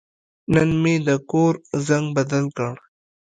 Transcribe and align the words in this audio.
نن 0.53 0.69
مې 0.81 0.95
د 1.07 1.09
کور 1.29 1.53
زنګ 1.87 2.05
بدل 2.17 2.45
کړ. 2.57 2.73